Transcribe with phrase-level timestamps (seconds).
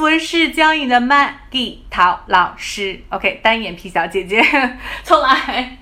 [0.00, 3.00] 我是教你的 Maggie 陶老师。
[3.08, 4.40] OK，单眼皮小姐姐，
[5.02, 5.76] 重来。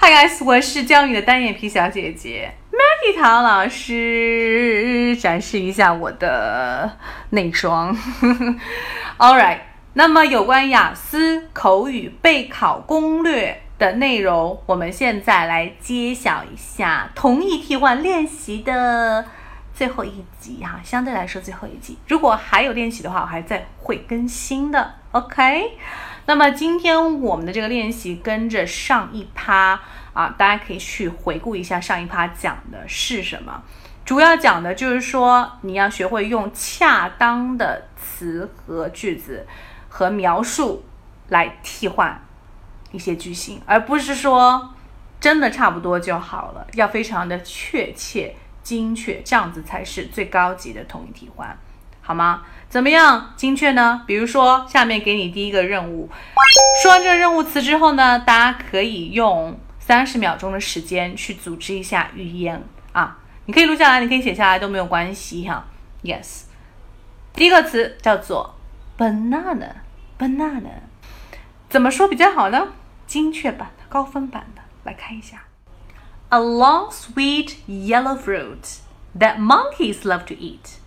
[0.00, 5.14] Hi guys，我是教你的单眼皮小姐姐 Maggie 陶老师。
[5.20, 6.96] 展示一下我的
[7.30, 7.94] 内装。
[9.18, 9.58] All right，
[9.92, 19.26] 那么有关雅思口语备考攻略的内容，我们现在来揭晓一下同义替换练习的。
[19.82, 24.94] 最后一集哈，相对来说最后一集，如果还有练习的话，我还在会更新的。
[25.10, 25.72] OK，
[26.26, 29.80] 那么今天我们的这个练习跟着上一趴
[30.12, 33.60] 啊，大家可以去回顾一下上一趴讲的是什么，
[34.04, 39.44] 主要讲的就是说你要学会用恰当的词和句子
[39.88, 40.84] 和描述
[41.30, 42.24] 来替换
[42.92, 44.72] 一些句型，而不是说
[45.18, 48.36] 真的差不多就好了，要非常的确切。
[48.62, 51.58] 精确，这样子才是最高级的统一替换，
[52.00, 52.42] 好吗？
[52.68, 54.02] 怎么样精确呢？
[54.06, 56.08] 比如说，下面给你第一个任务，
[56.82, 65.66] 说完这个任务词之后呢，大家可以用三十秒钟的时间去组织一下语言啊，你可以录下来，你可以写下来都没有关系哈。
[66.02, 66.44] Yes，
[67.34, 68.54] 第一个词叫做
[68.96, 70.80] banana，banana，
[71.68, 72.68] 怎么说比较好呢？
[73.06, 75.42] 精确版的、高分版的，来看一下。
[76.34, 78.78] A long, sweet yellow fruit
[79.14, 80.78] that monkeys love to eat。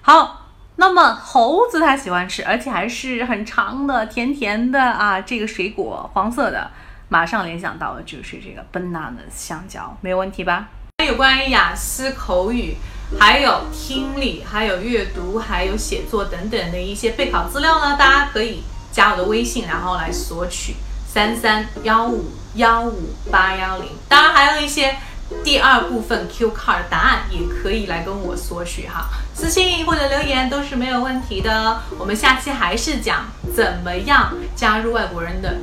[0.00, 6.70] 好，那么猴子它喜欢吃，而且还是很长的、甜甜的啊，这个水果黄色的，
[7.10, 10.68] 马上联想到的就是这个 banana 香蕉，没有问题吧？
[11.06, 12.74] 有关于雅思口语，
[13.20, 20.74] 还有听力，还有阅读，还有写作等等的一些备考资料呢，大家可以加我的微信，然后来索取。
[21.14, 22.24] 三三幺五
[22.56, 24.96] 幺五八幺零，当然还有一些
[25.44, 31.80] 第二部分 Q card 答案也可以来跟我索取哈，私信或者留言都是没有问题的。
[32.00, 35.54] 我们下期还是讲怎么样加入外国人的，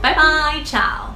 [0.00, 0.22] 拜拜
[0.64, 1.11] ，ciao。